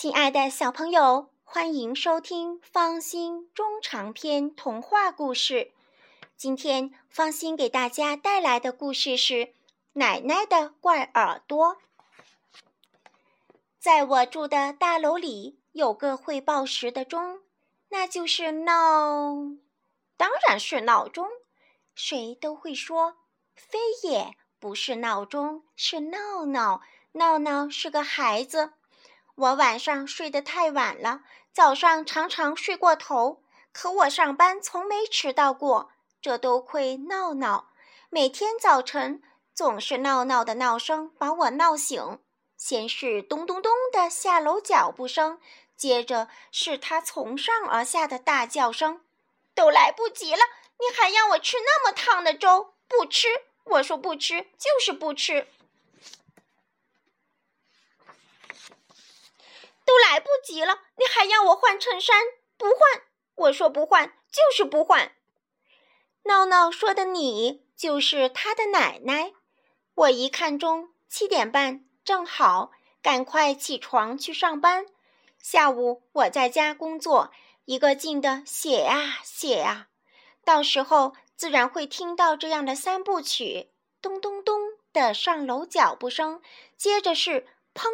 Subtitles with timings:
[0.00, 5.72] 亲爱的小朋友，欢迎收听方心中长篇童话故事。
[6.36, 9.34] 今天方心给大家带来的故事是
[9.94, 11.74] 《奶奶的怪耳朵》。
[13.80, 17.40] 在我住的大楼里有个会报时的钟，
[17.88, 19.34] 那就是闹，
[20.16, 21.26] 当然是闹钟。
[21.96, 23.16] 谁都会说，
[23.56, 26.82] 非也不是闹钟，是闹闹。
[27.14, 28.74] 闹闹是个孩子。
[29.38, 31.20] 我晚上睡得太晚了，
[31.52, 33.40] 早上常常睡过头，
[33.72, 37.70] 可我上班从没迟到过，这都亏闹闹。
[38.10, 39.22] 每天早晨
[39.54, 42.18] 总是闹闹的闹声把我闹醒，
[42.56, 45.38] 先是咚咚咚的下楼脚步声，
[45.76, 49.02] 接着是他从上而下的大叫声。
[49.54, 50.40] 都来不及了，
[50.80, 52.74] 你还要我吃那么烫的粥？
[52.88, 53.28] 不吃！
[53.64, 55.46] 我说不吃，就是不吃。
[59.88, 62.22] 都来不及了，你还要我换衬衫？
[62.58, 63.04] 不换！
[63.36, 65.12] 我说不换，就是不换。
[66.24, 69.32] 闹闹说的你就是他的奶奶。
[69.94, 74.84] 我一看钟，七点半，正好，赶快起床去上班。
[75.38, 77.32] 下午我在家工作，
[77.64, 79.88] 一个劲的写啊写啊，
[80.44, 83.70] 到时候自然会听到这样的三部曲：
[84.02, 84.60] 咚咚咚
[84.92, 86.42] 的上楼脚步声，
[86.76, 87.88] 接着是砰。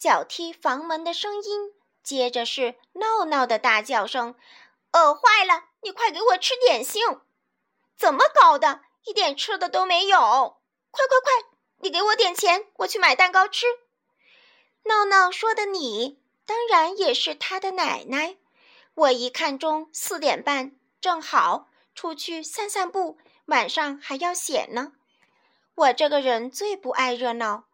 [0.00, 4.34] 脚踢房门的声音，接着是闹闹的大叫声
[4.92, 7.04] ：“饿坏了，你快给我吃点心！
[7.98, 8.80] 怎么搞的？
[9.04, 10.18] 一点吃的都没有！
[10.90, 13.66] 快快快，你给我点钱，我去买蛋糕吃。”
[14.84, 18.38] 闹闹说的你，当然也是他的奶奶。
[18.94, 24.92] 我一看钟，四点半，正好出去散散步，晚上还要写呢。
[25.74, 27.64] 我这个人最不爱热闹。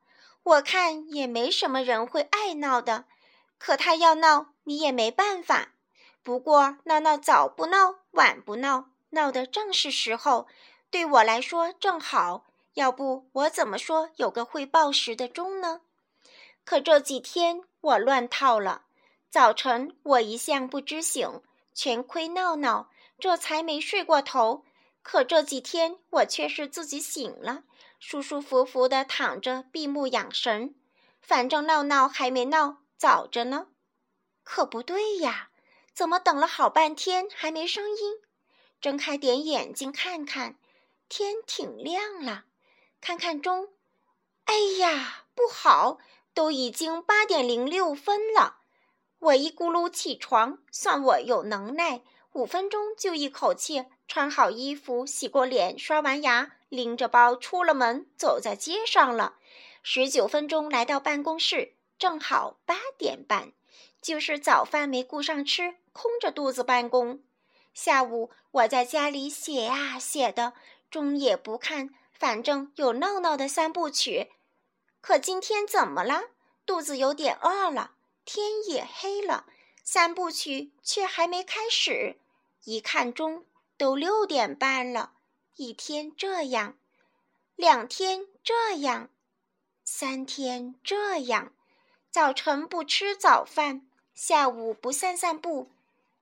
[0.47, 3.07] 我看也没什么人会爱闹的，
[3.59, 5.73] 可他要闹，你也没办法。
[6.23, 10.47] 不过闹闹早不闹，晚不闹，闹得正是时候，
[10.89, 12.47] 对我来说正好。
[12.75, 15.81] 要不我怎么说有个会报时的钟呢？
[16.65, 18.83] 可这几天我乱套了。
[19.29, 21.43] 早晨我一向不知醒，
[21.75, 24.65] 全亏闹闹，这才没睡过头。
[25.03, 27.65] 可这几天我却是自己醒了。
[27.99, 30.75] 舒舒服服地躺着，闭目养神。
[31.21, 33.69] 反正闹闹还没闹，早着呢。
[34.45, 35.51] 可不对呀，
[35.93, 38.15] 怎么等了好半天还没声音？
[38.81, 40.57] 睁开点眼睛看看，
[41.09, 42.45] 天挺亮了。
[43.01, 43.71] 看看钟，
[44.45, 45.99] 哎呀，不好，
[46.35, 48.59] 都已经八点零六分了。
[49.19, 52.03] 我一咕噜起床，算我有能耐，
[52.33, 56.56] 五分钟就一口气穿好衣服，洗过脸，刷完牙。
[56.69, 59.37] 拎着包出了门，走在街上了。
[59.83, 63.53] 十九分钟来到办公室，正好八点半，
[64.03, 67.23] 就是早饭没顾上吃，空着肚子办公。
[67.73, 70.55] 下午我在家里写啊写的，
[70.91, 74.33] 钟也不看，反正有闹闹的三部曲。
[75.01, 76.23] 可今天怎么了？
[76.65, 77.93] 肚子有点饿了，
[78.25, 79.47] 天也黑了，
[79.85, 82.19] 三部曲却还没开始。
[82.65, 83.45] 一看钟，
[83.79, 85.13] 都六点半了。
[85.59, 86.77] 一天这样，
[87.55, 89.09] 两天这样，
[89.85, 91.55] 三天这样。
[92.11, 95.71] 早晨不吃早饭，下午不散散步，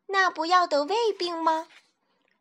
[0.07, 1.67] 那不要得胃病吗？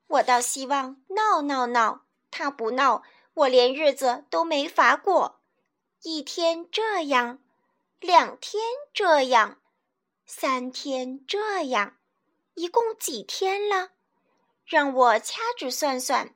[0.05, 3.01] 我倒希望闹闹闹，他不闹，
[3.33, 5.39] 我连日子都没法过。
[6.03, 7.39] 一天这样，
[7.99, 8.61] 两天
[8.93, 9.59] 这样，
[10.27, 11.97] 三天这样，
[12.53, 13.89] 一共几天了？
[14.63, 16.35] 让我掐指算算。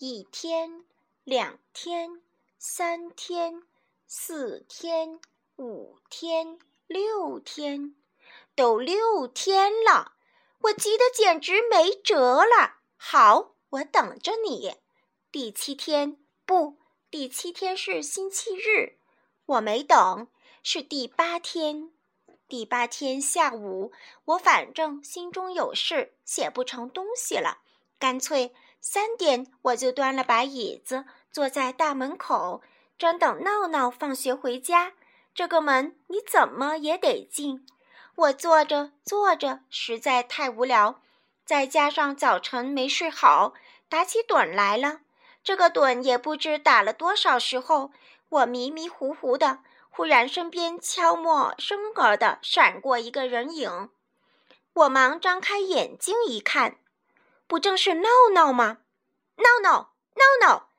[0.00, 0.84] 一天，
[1.24, 2.22] 两天，
[2.56, 3.64] 三天，
[4.06, 5.18] 四天，
[5.56, 7.96] 五天，六天，
[8.54, 10.12] 都六天了，
[10.60, 12.76] 我急得简直没辙了。
[12.96, 14.76] 好，我等着你。
[15.32, 16.16] 第七天，
[16.46, 16.76] 不，
[17.10, 18.98] 第七天是星期日，
[19.46, 20.28] 我没等，
[20.62, 21.90] 是第八天。
[22.46, 23.90] 第八天下午，
[24.26, 27.62] 我反正心中有事，写不成东西了，
[27.98, 28.54] 干脆。
[28.80, 32.62] 三点，我就端了把椅子，坐在大门口，
[32.96, 34.92] 专等闹闹放学回家。
[35.34, 37.66] 这个门你怎么也得进。
[38.14, 41.00] 我坐着坐着，实在太无聊，
[41.44, 43.54] 再加上早晨没睡好，
[43.88, 45.00] 打起盹来了。
[45.44, 47.92] 这个盹也不知打了多少时候，
[48.28, 49.60] 我迷迷糊糊的，
[49.90, 53.90] 忽然身边悄默生儿的闪过一个人影，
[54.72, 56.78] 我忙张开眼睛一看。
[57.48, 58.82] 不正是闹闹吗？
[59.36, 60.70] 闹闹，闹闹！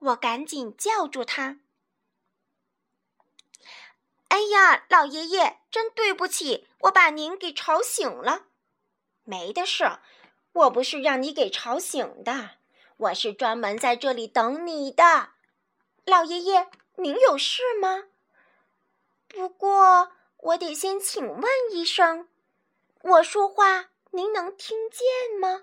[0.00, 1.60] 我赶紧叫住他。
[4.28, 8.46] 哎呀，老爷爷，真对不起，我把您给吵醒了。
[9.22, 10.00] 没的事，
[10.52, 12.56] 我不是让你给吵醒的，
[12.96, 15.30] 我是专门在这里等你的。
[16.04, 18.04] 老爷爷，您有事吗？
[19.28, 22.28] 不过我得先请问一声，
[23.02, 25.62] 我说话您能听见吗？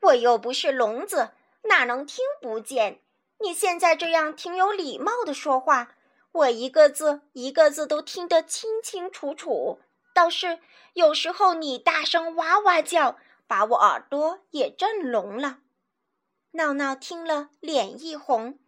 [0.00, 1.30] 我又不是聋子，
[1.62, 3.00] 哪能听不见？
[3.38, 5.94] 你现在这样挺有礼貌的说话。
[6.32, 9.80] 我一个字一个字都听得清清楚楚，
[10.14, 10.58] 倒是
[10.92, 13.16] 有时候你大声哇哇叫，
[13.46, 15.60] 把我耳朵也震聋了。
[16.52, 18.58] 闹闹听了，脸一红。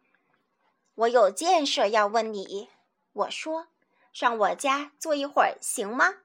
[0.94, 2.68] 我有件事要问你，
[3.12, 3.68] 我说，
[4.12, 6.16] 上我家坐一会儿行吗？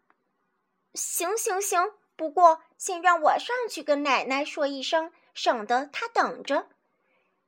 [0.93, 6.67] 行行行，不过先让我上去跟奶奶说一声，省得她等着。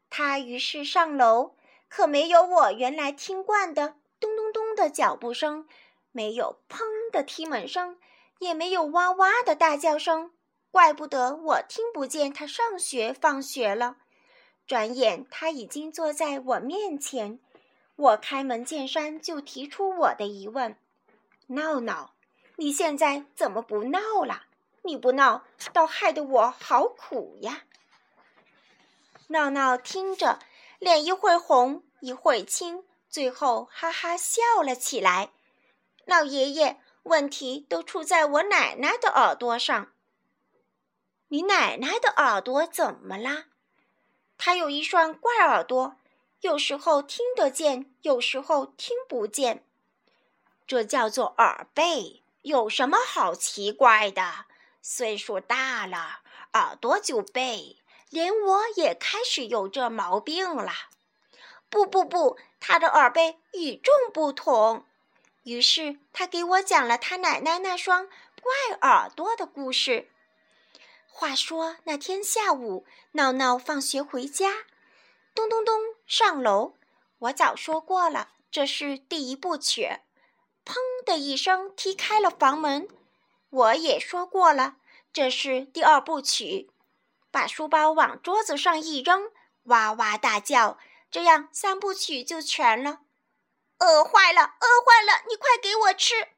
[0.09, 1.56] 他于是上楼。
[1.88, 5.65] 可没有我原来听惯的咚咚咚的脚步声，
[6.12, 6.79] 没有砰
[7.12, 7.97] 的踢门声，
[8.39, 10.31] 也没有哇哇的大叫声。
[10.71, 13.97] 怪不得我听不见他上学放学了。
[14.67, 17.39] 转眼他已经坐在我面前，
[17.95, 20.75] 我开门见山就提出我的疑问
[21.47, 22.15] ：“闹闹，
[22.57, 24.47] 你现在怎么不闹了？
[24.85, 25.43] 你不闹，
[25.73, 27.63] 倒害得我好苦呀。”
[29.27, 30.39] 闹闹听着。
[30.77, 35.31] 脸一会红一会青，最后哈哈笑了起来。
[36.03, 39.93] 老爷爷，问题都出在我奶奶的耳朵上。
[41.29, 43.45] 你奶奶的耳朵怎么啦？
[44.38, 45.95] 她有一双怪耳朵，
[46.41, 49.65] 有时候听得见，有时候听不见。
[50.67, 54.45] 这叫做耳背，有什么好奇怪的？
[54.87, 56.19] 岁数大了，
[56.53, 57.77] 耳朵就背。
[58.11, 60.71] 连我也开始有这毛病了。
[61.71, 64.85] 不不不，他的耳背与众不同。
[65.41, 68.07] 于是他给我讲了他奶奶那双
[68.39, 70.07] 怪耳朵的故事。
[71.07, 74.65] 话说那天下午，闹闹放学回家，
[75.33, 76.75] 咚咚咚上楼。
[77.17, 79.97] 我早说过了，这是第一部曲。
[80.63, 82.88] 砰的一声踢开了房门。
[83.50, 84.75] 我也说过了，
[85.13, 86.69] 这是第二部曲。
[87.31, 89.31] 把书包往桌子上一扔，
[89.63, 90.77] 哇哇大叫，
[91.12, 93.01] 这样三部曲就全了。
[93.80, 95.24] 饿坏了，饿坏了！
[95.27, 96.30] 你快给我吃！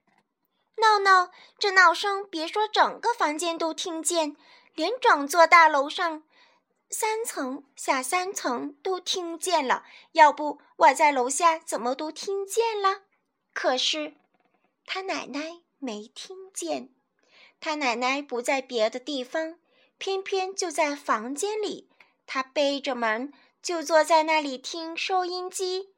[0.78, 4.36] 闹闹，这闹声别说整个房间都听见，
[4.74, 6.24] 连整座大楼上
[6.90, 9.84] 三层下三层都听见了。
[10.14, 13.04] 要不我在楼下怎么都听见了？
[13.54, 14.16] 可是
[14.86, 16.90] 他奶奶没听见，
[17.60, 19.58] 他奶奶不在别的地方。
[20.00, 21.90] 偏偏就在房间里，
[22.28, 23.34] 他背着门
[23.64, 25.90] 就坐在那里听收音机。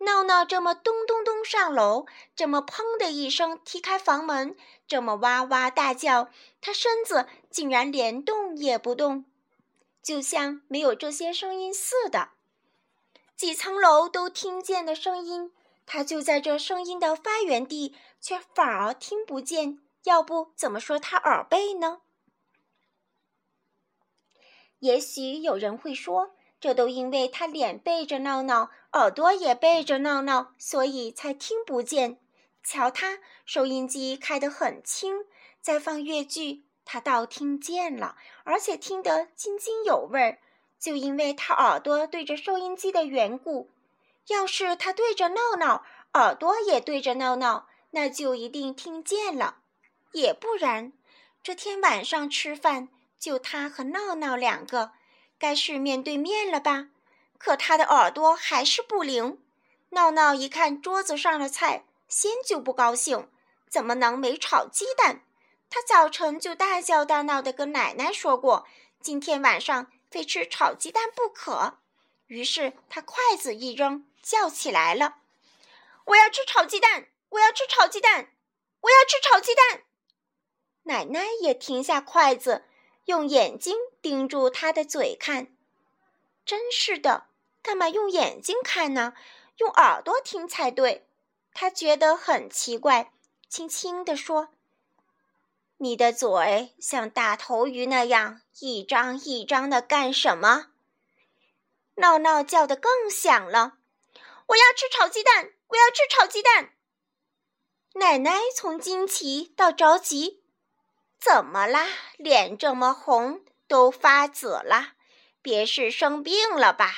[0.00, 2.04] 闹闹这么咚咚咚上楼，
[2.34, 4.54] 这么砰的一声踢开房门，
[4.86, 6.28] 这么哇哇大叫，
[6.60, 9.24] 他身子竟然连动也不动，
[10.02, 12.32] 就像没有这些声音似的。
[13.34, 15.50] 几层楼都听见的声音，
[15.86, 19.78] 他就在这声音的发源地，却反而听不见。
[20.06, 22.00] 要不怎么说他耳背呢？
[24.78, 32.20] 也许有人会说，这都因为他脸背着闹闹，耳朵也背着闹闹，所以才听不见。
[32.62, 35.24] 瞧他收音机开得很轻，
[35.60, 40.38] 在放越剧，他倒听见了，而且听得津津有味儿。
[40.78, 43.70] 就因为他耳朵对着收音机的缘故。
[44.28, 49.62] 要是他对着闹闹，耳朵也对着闹闹，那就一定听见了。
[50.16, 50.94] 也不然，
[51.42, 52.88] 这天晚上吃饭。
[53.18, 54.92] 就他和闹闹两个，
[55.38, 56.88] 该是面对面了吧？
[57.38, 59.38] 可他的耳朵还是不灵。
[59.90, 63.28] 闹闹一看桌子上的菜，先就不高兴，
[63.68, 65.22] 怎么能没炒鸡蛋？
[65.68, 68.66] 他早晨就大叫大闹地跟奶奶说过，
[69.00, 71.78] 今天晚上非吃炒鸡蛋不可。
[72.26, 75.16] 于是他筷子一扔，叫起来了
[76.06, 77.08] ：“我要吃炒鸡蛋！
[77.30, 78.30] 我要吃炒鸡蛋！
[78.80, 79.82] 我要吃炒鸡蛋！”
[80.86, 82.64] 奶奶也停下筷子。
[83.04, 85.46] 用眼睛盯住他的嘴看，
[86.44, 87.28] 真是的，
[87.62, 89.14] 干嘛用眼睛看呢？
[89.58, 91.06] 用耳朵听才对。
[91.54, 93.12] 他觉得很奇怪，
[93.48, 94.48] 轻轻地说
[95.78, 100.72] ：“你的嘴像大头鱼那样一张一张的，干什么？”
[101.94, 103.78] 闹闹叫得更响了
[104.48, 105.52] ：“我要吃炒鸡蛋！
[105.68, 106.72] 我要吃炒鸡蛋！”
[107.94, 110.42] 奶奶从惊奇到着急。
[111.18, 111.86] 怎么啦？
[112.16, 114.92] 脸这么红，都发紫了，
[115.42, 116.92] 别是生病了吧？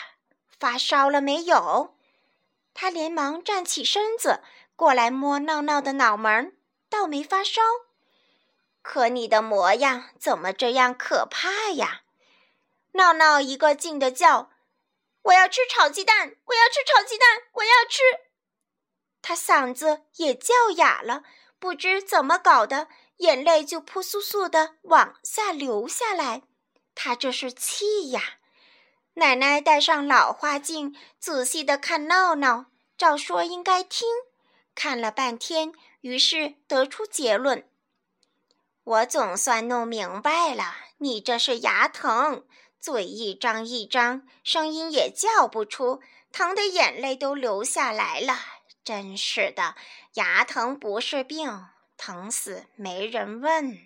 [0.58, 1.96] 发烧了没有？
[2.74, 4.42] 他连忙站起身子，
[4.76, 6.56] 过来摸闹闹的脑门，
[6.88, 7.62] 倒没发烧。
[8.82, 12.02] 可你的模样怎么这样可怕呀？
[12.92, 14.50] 闹闹一个劲的叫
[15.22, 16.36] ：“我要吃炒鸡蛋！
[16.46, 17.42] 我要吃炒鸡蛋！
[17.52, 18.02] 我要吃！”
[19.20, 21.22] 他嗓子也叫哑了，
[21.58, 26.42] 不知怎么搞的，眼泪就扑簌簌的往下流下来。
[26.94, 28.38] 他这是气呀！
[29.14, 34.08] 奶奶戴上老花镜，仔细的看闹闹，照说应该听，
[34.74, 37.68] 看了半天，于是得出结论：
[38.84, 42.44] 我总算弄明白了，你这是牙疼。
[42.80, 48.38] 嘴一张一张，声音也叫不出，疼的眼泪都流下来了。
[48.84, 49.74] 真是的，
[50.14, 51.66] 牙疼不是病，
[51.98, 53.78] 疼死没人问。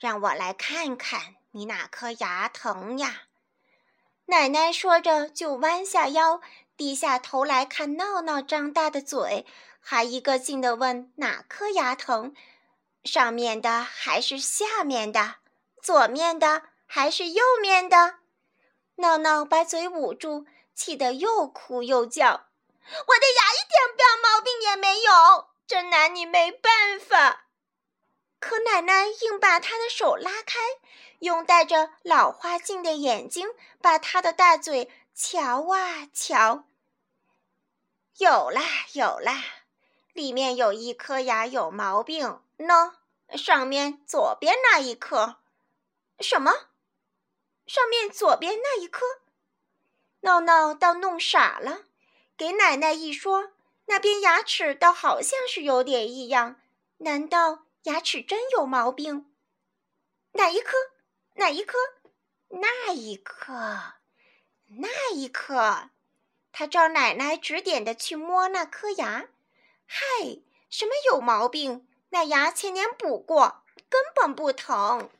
[0.00, 3.22] 让我来看看你哪颗牙疼呀？
[4.24, 6.40] 奶奶说着，就弯下腰，
[6.76, 9.46] 低下头来看闹闹张大的嘴，
[9.80, 12.34] 还一个劲地问哪颗牙疼，
[13.04, 15.36] 上面的还是下面的？
[15.80, 16.62] 左面的？
[16.88, 18.16] 还是右面的，
[18.96, 27.44] 闹闹把嘴捂住，气得又哭又叫：“我的牙一点病毛病也没有，真拿你没办法。”
[28.38, 30.58] 可奶奶硬把他的手拉开，
[31.20, 33.48] 用戴着老花镜的眼睛
[33.80, 36.64] 把他的大嘴瞧啊瞧。
[38.18, 39.42] 有啦有啦，
[40.12, 42.92] 里面有一颗牙有毛病喏，
[43.36, 45.36] 上面左边那一颗，
[46.20, 46.52] 什么？
[47.66, 49.04] 上面左边那一颗，
[50.20, 51.84] 闹闹倒弄傻了。
[52.36, 53.52] 给奶奶一说，
[53.86, 56.60] 那边牙齿倒好像是有点异样。
[56.98, 59.32] 难道牙齿真有毛病？
[60.32, 60.76] 哪一颗？
[61.34, 61.78] 哪一颗？
[62.48, 63.94] 那一颗？
[64.66, 65.90] 那一颗？
[66.52, 69.28] 他照奶奶指点的去摸那颗牙。
[69.86, 70.02] 嗨，
[70.70, 71.86] 什么有毛病？
[72.10, 75.10] 那牙前年补过，根本不疼。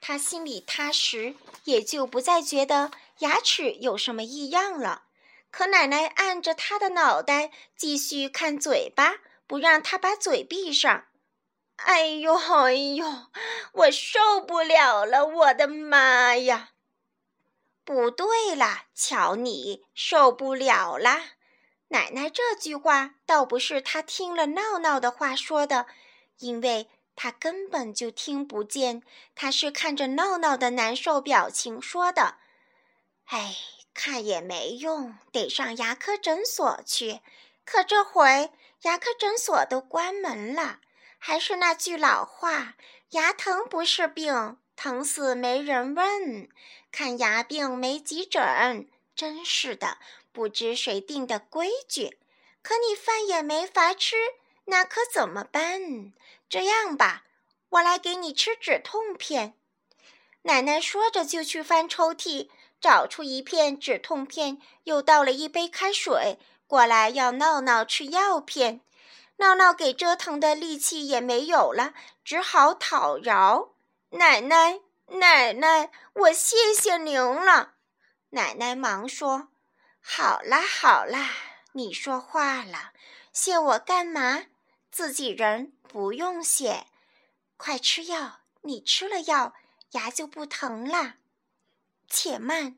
[0.00, 5.02] 他心里踏实，也就不再觉得牙齿有什么异样了。
[5.50, 9.16] 可奶奶按着他的脑袋，继续看嘴巴，
[9.46, 11.06] 不让他把嘴闭上。
[11.76, 13.06] 哎呦哎呦，
[13.72, 15.26] 我受不了了！
[15.26, 16.70] 我的妈呀！
[17.84, 21.18] 不对了，瞧你受不了了。
[21.88, 25.86] 奶奶这句话倒不是她听了闹闹的话说的，
[26.38, 26.90] 因为。
[27.16, 29.02] 她根本就听不见，
[29.34, 32.38] 她是看着闹闹的难受表情说的。
[33.26, 33.54] 哎，
[33.94, 37.20] 看也没用，得上牙科诊所去。
[37.64, 38.50] 可这回
[38.82, 40.80] 牙科诊所都关门了。
[41.18, 42.74] 还是那句老话，
[43.10, 46.48] 牙疼不是病，疼死没人问。
[46.90, 49.98] 看牙病没急诊，真是的，
[50.32, 52.18] 不知谁定的规矩。
[52.62, 54.16] 可你饭也没法吃。
[54.64, 56.12] 那可怎么办？
[56.48, 57.24] 这样吧，
[57.68, 59.54] 我来给你吃止痛片。
[60.42, 62.48] 奶奶说着，就去翻抽屉，
[62.80, 68.80] 找出一片止痛片，又倒了一杯开水过来，要闹闹吃药片。
[69.36, 71.94] 闹闹给折腾的力气也没有了，
[72.24, 73.70] 只好讨饶
[74.10, 77.74] ：“奶奶，奶奶，我谢谢您了。”
[78.30, 79.48] 奶奶忙说
[80.00, 81.30] ：“好啦，好啦，
[81.72, 82.92] 你说话了，
[83.32, 84.44] 谢我干嘛？”
[84.92, 86.86] 自己人不用谢，
[87.56, 88.40] 快吃药！
[88.62, 89.54] 你吃了药，
[89.92, 91.14] 牙就不疼了。
[92.10, 92.76] 且慢，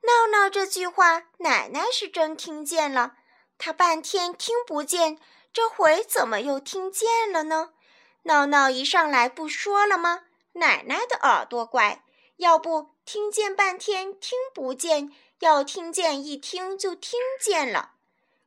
[0.00, 3.18] 闹闹这句话，奶奶是真听见了。
[3.58, 5.20] 她半天听不见，
[5.52, 7.74] 这回怎么又听见了呢？
[8.22, 10.24] 闹闹一上来不说了吗？
[10.54, 12.02] 奶奶的耳朵怪，
[12.38, 17.92] 要不听见半天听不见，要听见一听就听见了。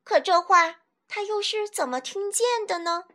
[0.03, 0.81] 可这话。
[1.11, 3.05] 他又是怎么听见的呢？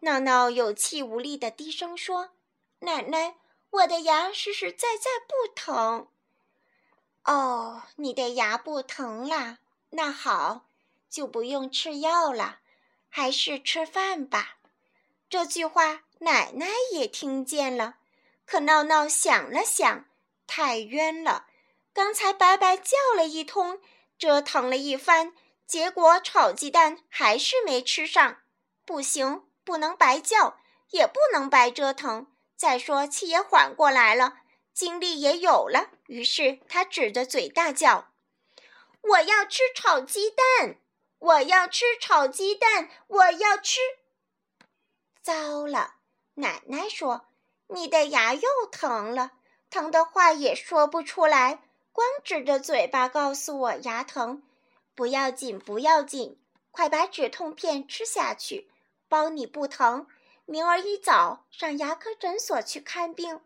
[0.00, 2.32] 闹闹有气无力的低声说
[2.80, 3.36] ：“奶奶，
[3.70, 6.08] 我的牙实实在在不疼。”
[7.24, 9.58] 哦，你的牙不疼啦？
[9.90, 10.66] 那好，
[11.08, 12.60] 就不用吃药了，
[13.08, 14.56] 还是吃饭吧。
[15.28, 17.96] 这句话奶奶也听见了，
[18.46, 20.06] 可闹闹想了想，
[20.46, 21.46] 太冤了，
[21.92, 23.80] 刚才白白叫了一通，
[24.18, 25.34] 折腾了一番。
[25.66, 28.38] 结果炒鸡蛋还是没吃上，
[28.84, 30.58] 不行，不能白叫，
[30.90, 32.26] 也不能白折腾。
[32.60, 34.36] 再说气也缓过来了，
[34.74, 38.08] 精力也有了，于是他指着嘴大叫
[39.00, 40.76] ：“我要吃炒鸡蛋！
[41.20, 42.90] 我要吃炒鸡蛋！
[43.06, 43.80] 我要吃！”
[45.22, 45.94] 糟了，
[46.34, 47.24] 奶奶说
[47.68, 49.32] ：“你的牙又疼了，
[49.70, 51.62] 疼的话也说不出来，
[51.92, 54.42] 光指着嘴巴告诉我牙疼。”
[54.94, 56.38] 不要紧，不要紧，
[56.70, 58.70] 快把止痛片吃下去，
[59.08, 60.06] 包你不疼。
[60.50, 63.40] 明儿一早上牙科诊所去看病。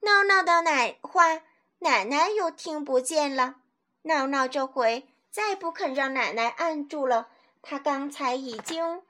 [0.00, 1.40] 闹闹的奶话，
[1.78, 3.54] 奶奶又听不见了。
[4.02, 7.28] 闹闹这回再不肯让奶奶按住了，
[7.62, 9.04] 他刚才已经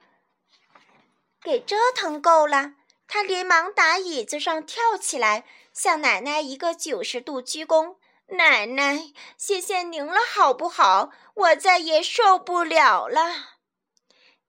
[1.43, 2.75] 给折腾够了。
[3.05, 7.97] 他连忙打椅子上跳起来，向奶奶一个九十度鞠躬
[8.37, 11.11] ：“奶奶，谢谢您了，好不好？
[11.33, 13.55] 我再也受不了了。”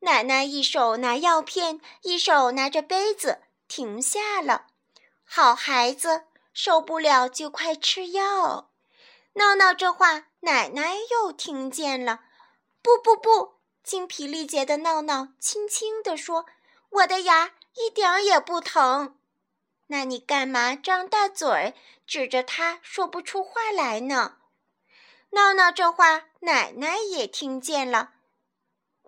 [0.01, 4.67] 奶奶一手拿药片，一手拿着杯子，停下了。
[5.25, 8.71] 好孩子，受不了就快吃药。
[9.35, 12.21] 闹闹这话，奶奶又听见了。
[12.83, 16.47] 不不不，精疲力竭的闹闹轻轻地说
[16.91, 19.17] ：“我的牙。”一点也不疼，
[19.87, 21.77] 那你干嘛张大嘴
[22.09, 24.39] 指着他说不出话来呢？
[25.31, 28.15] 闹闹这话，奶奶也听见了。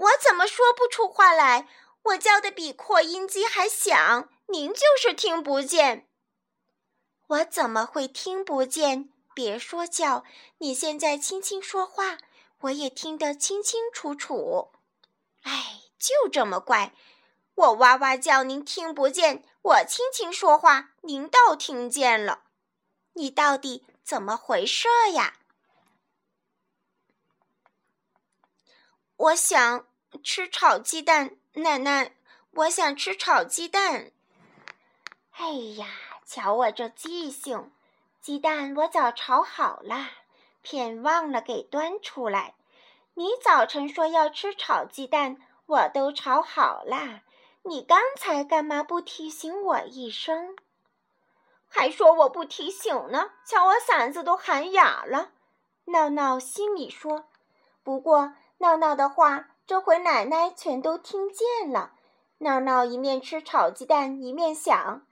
[0.00, 1.68] 我怎么说不出话来？
[2.04, 6.08] 我叫的比扩音机还响，您就是听不见。
[7.26, 9.12] 我怎么会听不见？
[9.34, 10.24] 别说叫，
[10.58, 12.16] 你现在轻轻说话，
[12.60, 14.72] 我也听得清清楚楚。
[15.42, 16.94] 哎，就这么怪。
[17.54, 22.44] 我哇哇叫，您听不见；我轻轻说话，您倒听见了。
[23.12, 25.34] 你到底怎么回事呀？
[29.16, 29.86] 我想
[30.18, 32.12] 吃炒鸡蛋，奶奶，
[32.52, 34.10] 我想吃炒鸡蛋。
[35.32, 35.86] 哎呀，
[36.26, 37.70] 瞧我这记性，
[38.20, 40.10] 鸡蛋我早炒好了，
[40.62, 42.54] 偏忘了给端出来。
[43.14, 47.22] 你早晨说要吃炒鸡蛋，我都炒好了。
[47.62, 50.56] 你刚才干嘛不提醒我一声？
[51.68, 55.30] 还说我不提醒呢，瞧我嗓子都喊哑了。
[55.86, 57.28] 闹闹心里说
[57.82, 61.92] ：“不过闹闹的话，这回奶奶全都听见了。”
[62.38, 65.02] 闹闹一面吃炒鸡蛋，一面想：“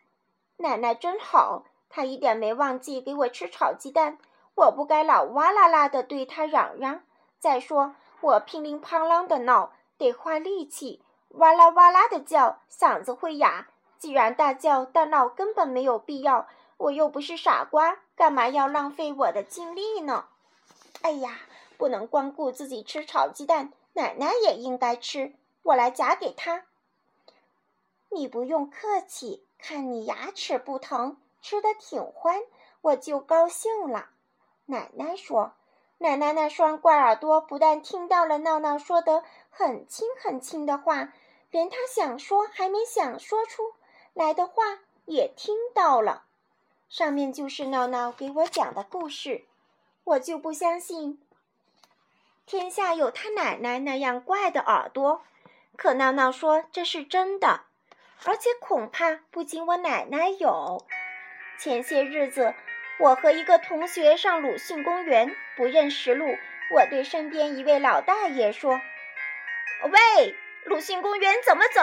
[0.59, 4.19] 奶奶真好，她一点没忘记给我吃炒鸡蛋。
[4.57, 7.03] 我不该老哇啦啦的对她嚷嚷。
[7.39, 11.01] 再说我乒铃乓啷的闹，得花力气。”
[11.39, 13.69] 哇啦哇啦的叫，嗓子会哑。
[14.01, 20.25] 既然大叫大闹根本没有必要，我又不是傻瓜，干嘛要浪费我的精力呢？
[21.03, 21.43] 哎呀，
[21.77, 25.35] 不能光顾自己吃炒鸡蛋，奶奶也应该吃。
[25.65, 26.65] 我来夹给她。
[28.11, 32.41] 你不用客气，看你牙齿不疼，吃的挺欢，
[32.81, 34.11] 我就高兴了。
[34.67, 35.55] 奶奶说。
[36.01, 41.13] 奶奶那双怪耳朵不但听到了闹闹说的很轻很轻的话，
[41.51, 43.75] 连他想说还没想说出
[44.15, 44.63] 来的话
[45.07, 46.23] 也听到了。
[46.89, 49.45] 上面就是闹闹给我讲的故事，
[50.05, 51.21] 我就不相信
[52.49, 55.23] 天下有他奶奶那样怪的耳朵。
[55.77, 57.67] 可闹闹说这是真的，
[58.25, 60.87] 而且恐怕不仅我奶奶有。
[61.59, 62.55] 前些日子。
[63.01, 66.27] 我和一个同学上鲁迅公园，不认识路。
[66.75, 68.81] 我对身边一位老大爷说
[69.89, 70.35] ：“喂，
[70.65, 71.81] 鲁迅公园怎么走？”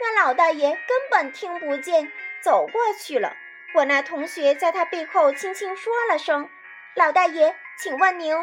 [0.00, 3.36] 那老大爷根本听不见，走过去了。
[3.74, 6.48] 我那同学在他背后轻轻说了声
[6.96, 8.34] ：“老大爷，请问您？”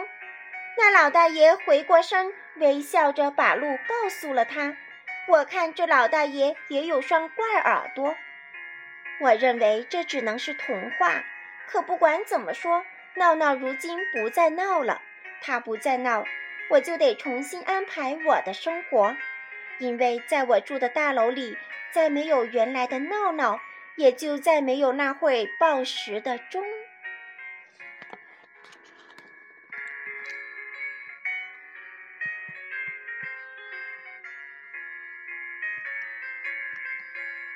[0.78, 4.76] 那老大爷回过身，微笑着把路告诉了他。
[5.28, 8.16] 我看这老大爷也有双怪耳朵。
[9.20, 11.24] 我认为这只能是童话。
[11.68, 12.86] 可不管怎么说，
[13.16, 15.02] 闹闹如今不再闹了。
[15.42, 16.24] 他不再闹，
[16.70, 19.16] 我就得重新安排我的生活，
[19.80, 21.58] 因为在我住的大楼里，
[21.92, 23.60] 再没有原来的闹闹，
[23.96, 26.64] 也就再没有那会报时的钟。